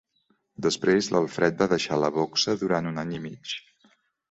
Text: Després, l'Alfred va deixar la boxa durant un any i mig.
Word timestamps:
Després, 0.65 1.09
l'Alfred 1.17 1.61
va 1.65 1.69
deixar 1.75 2.01
la 2.05 2.11
boxa 2.17 2.57
durant 2.65 2.91
un 2.95 3.01
any 3.05 3.15
i 3.21 3.25
mig. 3.29 3.57